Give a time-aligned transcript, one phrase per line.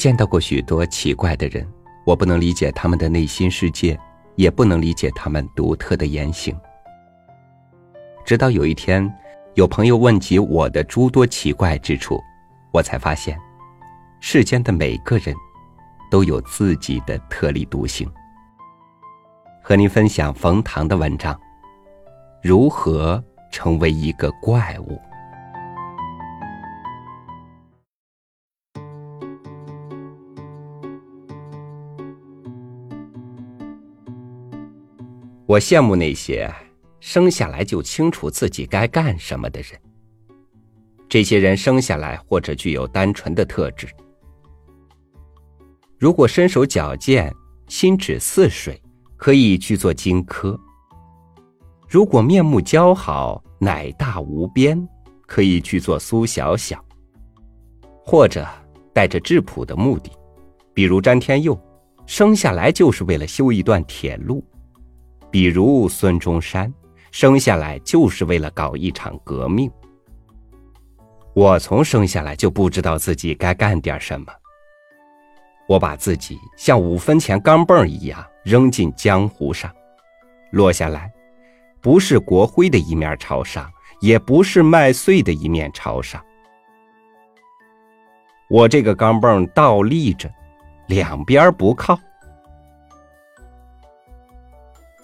[0.00, 1.70] 见到过许多奇怪的人，
[2.06, 4.00] 我不能理解他们的内心世界，
[4.34, 6.58] 也不能理解他们独特的言行。
[8.24, 9.14] 直到有一天，
[9.56, 12.18] 有朋友问及我的诸多奇怪之处，
[12.72, 13.38] 我才发现，
[14.20, 15.36] 世间的每个人，
[16.10, 18.10] 都有自己的特立独行。
[19.62, 21.38] 和您分享冯唐的文章：
[22.42, 24.98] 如何成为一个怪物。
[35.50, 36.48] 我羡慕那些
[37.00, 39.70] 生下来就清楚自己该干什么的人。
[41.08, 43.88] 这些人生下来或者具有单纯的特质。
[45.98, 47.34] 如果身手矫健、
[47.66, 48.80] 心智似水，
[49.16, 50.56] 可以去做荆轲；
[51.88, 54.88] 如果面目姣好、奶大无边，
[55.26, 56.78] 可以去做苏小小；
[58.04, 58.46] 或者
[58.94, 60.12] 带着质朴的目的，
[60.72, 61.60] 比如詹天佑，
[62.06, 64.44] 生下来就是为了修一段铁路。
[65.30, 66.72] 比如孙中山，
[67.12, 69.70] 生下来就是为了搞一场革命。
[71.32, 74.26] 我从生下来就不知道自己该干点什么。
[75.68, 79.72] 我把自己像五分钱钢镚一样扔进江湖上，
[80.50, 81.12] 落下来，
[81.80, 86.20] 不是国徽的一面朝上，也不是麦穗的一面朝上。
[88.48, 90.28] 我这个钢镚倒立着，
[90.88, 91.96] 两边不靠。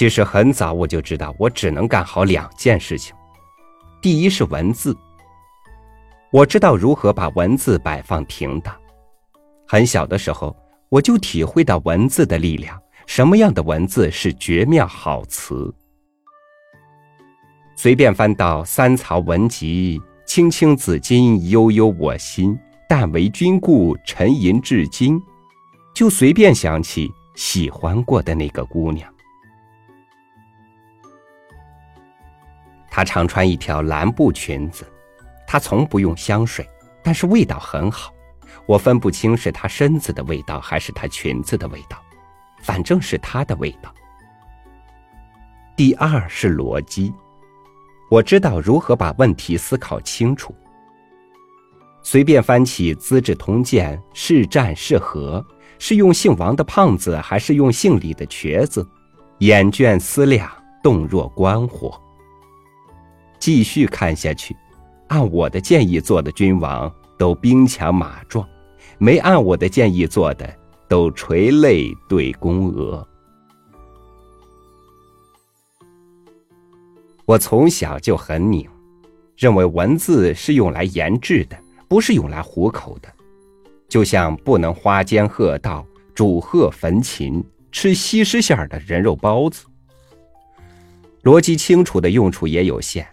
[0.00, 3.14] 其实很早我就知道，我只能干好两件事情。
[4.00, 4.96] 第一是文字，
[6.32, 8.74] 我知道如何把文字摆放平当。
[9.68, 10.56] 很小的时候，
[10.88, 15.70] 我就体会到文字的力量，什么样的文字是绝妙好词。
[17.76, 22.58] 随便翻到三曹文集，青青子衿，悠悠我心。
[22.88, 25.20] 但为君故，沉吟至今，
[25.94, 29.06] 就随便想起喜欢过的那个姑娘。
[32.90, 34.84] 她常穿一条蓝布裙子，
[35.46, 36.68] 她从不用香水，
[37.02, 38.12] 但是味道很好。
[38.66, 42.02] 我分不清是她身子的味道还是她裙子的味道，
[42.62, 43.94] 反正是她的味道。
[45.76, 47.12] 第二是逻辑，
[48.10, 50.54] 我知道如何把问题思考清楚。
[52.02, 55.44] 随便翻起《资治通鉴》，是战是和，
[55.78, 58.86] 是用姓王的胖子还是用姓李的瘸子？
[59.38, 60.50] 眼倦思量，
[60.82, 61.98] 动若观火。
[63.40, 64.54] 继续看下去，
[65.08, 68.46] 按我的建议做的君王都兵强马壮，
[68.98, 70.54] 没按我的建议做的
[70.86, 73.04] 都垂泪对宫娥。
[77.24, 78.68] 我从小就很拧，
[79.36, 81.56] 认为文字是用来研制的，
[81.88, 83.08] 不是用来糊口的。
[83.88, 85.84] 就像不能花间鹤道、
[86.14, 87.42] 煮鹤焚琴、
[87.72, 89.64] 吃西施馅儿的人肉包子。
[91.22, 93.06] 逻辑清楚的用处也有限。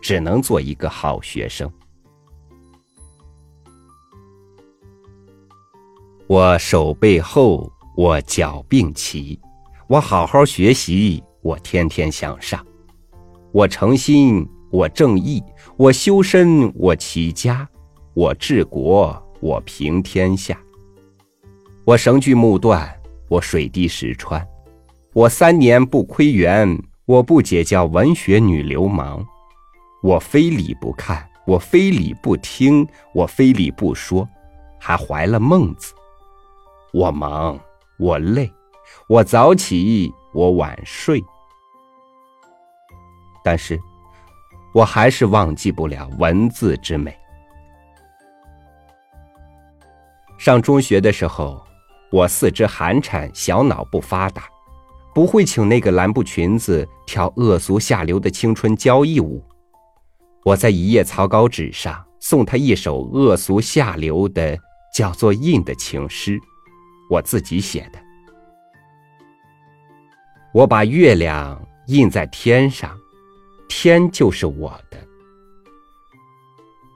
[0.00, 1.70] 只能做一个好学生。
[6.26, 9.38] 我手背厚，我脚并齐，
[9.88, 12.64] 我好好学习，我天天向上，
[13.52, 15.42] 我诚心，我正义，
[15.76, 17.68] 我修身，我齐家，
[18.14, 20.58] 我治国，我平天下。
[21.84, 22.92] 我绳锯木断，
[23.28, 24.44] 我水滴石穿，
[25.12, 29.24] 我三年不窥园，我不结交文学女流氓。
[30.06, 34.28] 我非礼不看，我非礼不听，我非礼不说，
[34.78, 35.92] 还怀了孟子。
[36.92, 37.58] 我忙，
[37.98, 38.48] 我累，
[39.08, 41.20] 我早起，我晚睡，
[43.42, 43.76] 但是，
[44.72, 47.12] 我还是忘记不了文字之美。
[50.38, 51.60] 上中学的时候，
[52.12, 54.44] 我四肢寒颤，小脑不发达，
[55.12, 59.42] 不会请那个蓝布裙子跳恶俗下流的青春交谊舞。
[60.46, 64.56] 我在一页草稿纸上送他一首恶俗下流的
[64.94, 66.40] 叫做“印”的情诗，
[67.10, 67.98] 我自己写的。
[70.54, 72.96] 我把月亮印在天上，
[73.68, 74.96] 天就是我的；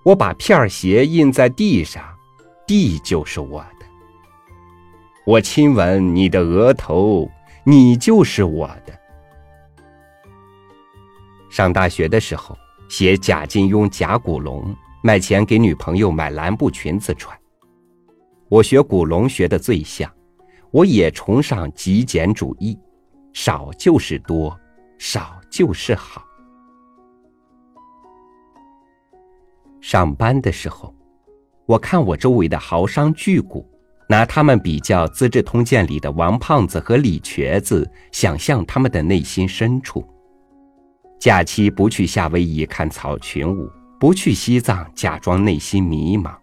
[0.04, 2.04] 我把片儿鞋印在地上，
[2.68, 3.86] 地就是我的；
[5.26, 7.28] 我亲吻你的额头，
[7.64, 8.96] 你就是我的。
[11.50, 12.56] 上大学的时候。
[12.90, 17.38] 写贾金庸、贾古龙卖钱给女朋友买蓝布裙子穿。
[18.48, 20.12] 我学古龙学的最像，
[20.72, 22.76] 我也崇尚极简主义，
[23.32, 24.58] 少就是多，
[24.98, 26.20] 少就是好。
[29.80, 30.92] 上班的时候，
[31.66, 33.64] 我看我周围的豪商巨贾，
[34.08, 40.04] 拿他们比较《资治通鉴》里的王胖子和李瘸子，想象他们的内心深处。
[41.20, 46.34] 假期不去夏威夷看草裙舞，不去西藏假装内心迷茫。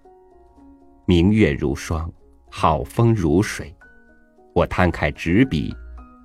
[1.08, 2.08] 明月如霜，
[2.52, 3.76] 好风如水，
[4.54, 5.76] 我摊开纸笔，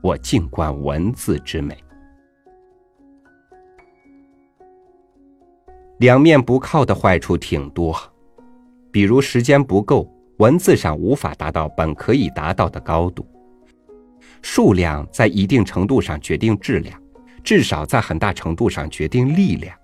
[0.03, 1.75] 我静观文字之美。
[6.01, 7.97] 两面不靠的坏处挺多，
[8.91, 10.07] 比如时间不够。
[10.39, 13.25] 文字上无法达到本可以达到的高度。
[14.43, 17.01] 数量在一定程度上决定质量，
[17.43, 19.77] 至少在很大程度上决定力量。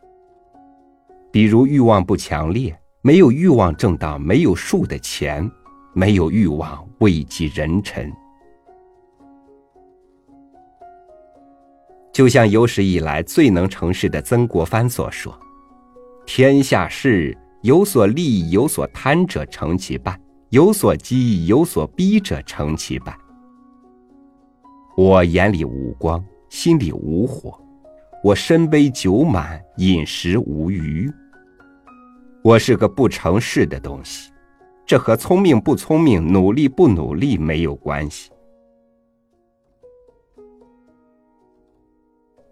[1.30, 5.50] 比如欲望不强烈，没有欲望挣到没有数的钱，
[5.92, 8.12] 没有欲望位极人臣。
[12.12, 15.38] 就像有史以来最能成事的曾国藩所说
[16.26, 20.18] ：“天下事有所利有所贪者成其半。”
[20.50, 23.14] 有所激有所逼者成其半。
[24.96, 27.58] 我眼里无光，心里无火，
[28.24, 31.10] 我身杯酒满，饮食无余。
[32.42, 34.32] 我是个不成事的东西，
[34.86, 38.30] 这和聪明不聪明、努力不努力没有关系。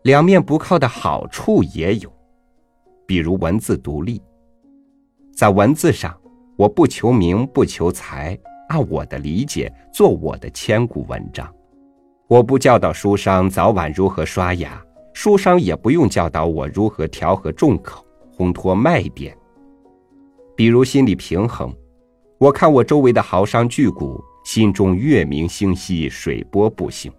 [0.02, 2.12] 两面不靠的好处也有，
[3.06, 4.22] 比如文字独立，
[5.32, 6.16] 在文字上。
[6.58, 8.38] 我不求名，不求财，
[8.70, 11.54] 按我的理解做我的千古文章。
[12.28, 14.82] 我不教导书商早晚如何刷牙，
[15.12, 18.04] 书商也不用教导我如何调和众口，
[18.36, 19.36] 烘托卖点。
[20.56, 21.72] 比如心理平衡，
[22.38, 27.12] 我看我周围的豪商巨贾，心中月明星稀，水波不兴。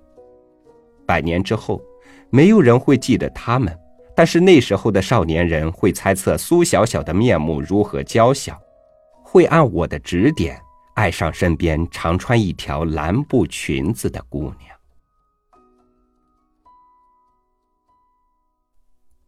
[1.06, 1.82] 百年之后，
[2.30, 3.74] 没有人会记得他们，
[4.14, 8.60] 但是那时候的少年人会猜测苏小小的面目如何娇小。
[9.24, 10.60] 会按我的指点
[10.96, 14.77] 爱上身边常穿一条蓝布裙子的姑娘。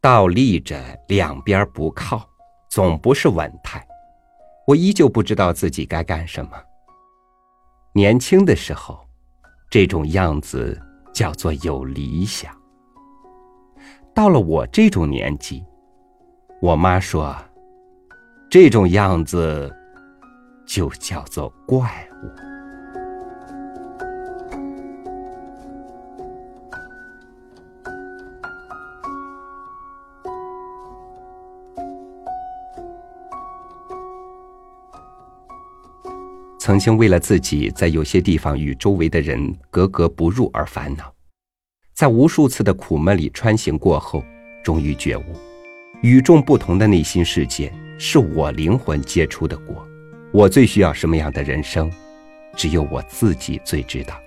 [0.02, 2.28] 倒立着两边不靠，
[2.70, 3.86] 总不是稳态。
[4.68, 6.52] 我依旧不知道自己该干什么。
[7.94, 9.00] 年轻的时候，
[9.70, 10.80] 这种样子
[11.14, 12.56] 叫做有理想。
[14.14, 15.64] 到了我这种年纪，
[16.62, 17.36] 我妈说，
[18.50, 19.76] 这种样子。
[20.70, 22.49] 就叫做怪物。
[36.60, 41.12] 曾经为了自己在有些地方与周围的人格格不入而烦恼，
[41.94, 44.22] 在无数次的苦闷里穿行过后，
[44.62, 45.24] 终于觉悟，
[46.02, 49.88] 与众不同的内心世界是我灵魂结出的果。
[50.34, 51.90] 我最需要什么样的人生，
[52.58, 54.20] 只有我自己最知道。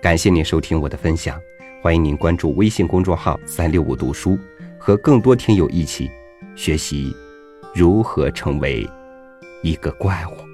[0.00, 1.38] 感谢您收听我的分享，
[1.82, 4.38] 欢迎您关注微信公众号“三六五读书”，
[4.80, 6.10] 和更多听友一起
[6.56, 7.14] 学习
[7.74, 8.88] 如何成为
[9.62, 10.47] 一个怪物。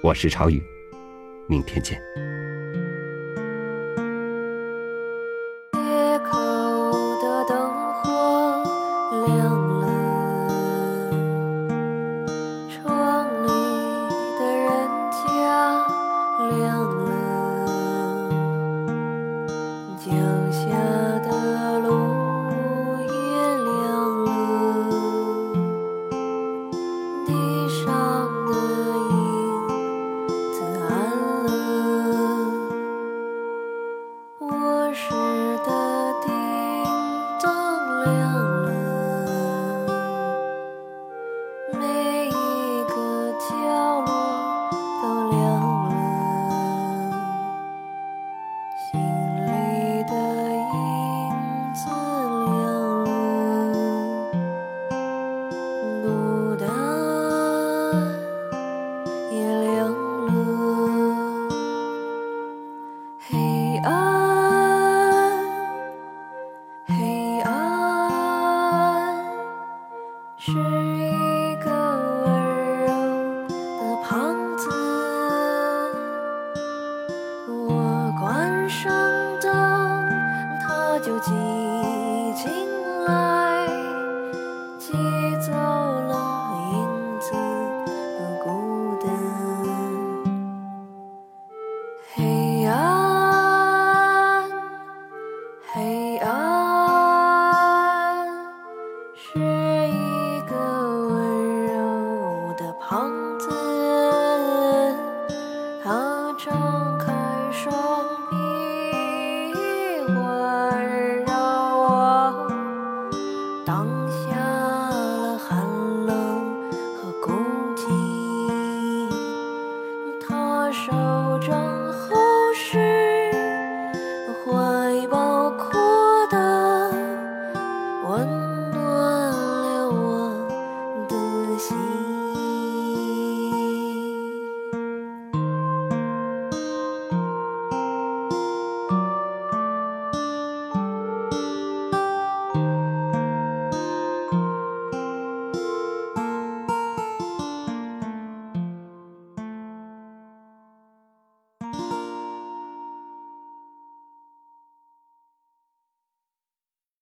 [0.00, 0.62] 我是朝宇，
[1.48, 2.00] 明天见。